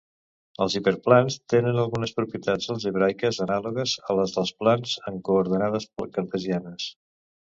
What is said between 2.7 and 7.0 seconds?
algèbriques anàlogues a les dels plans en coordenades cartesianes.